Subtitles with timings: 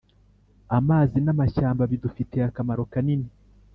[0.77, 3.29] amazi n’amashyamba bidufitiye akamaro kanini,